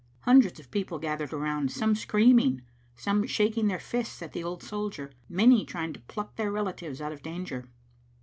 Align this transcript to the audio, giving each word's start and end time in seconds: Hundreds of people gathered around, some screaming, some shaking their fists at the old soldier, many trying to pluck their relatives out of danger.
Hundreds 0.21 0.59
of 0.59 0.71
people 0.71 0.97
gathered 0.97 1.31
around, 1.31 1.71
some 1.71 1.93
screaming, 1.93 2.63
some 2.95 3.27
shaking 3.27 3.67
their 3.67 3.77
fists 3.77 4.23
at 4.23 4.33
the 4.33 4.43
old 4.43 4.63
soldier, 4.63 5.11
many 5.29 5.63
trying 5.63 5.93
to 5.93 5.99
pluck 5.99 6.37
their 6.37 6.51
relatives 6.51 7.01
out 7.01 7.11
of 7.11 7.21
danger. 7.21 7.69